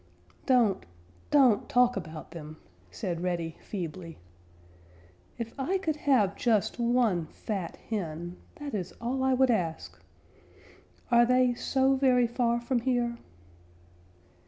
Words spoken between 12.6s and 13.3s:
here?"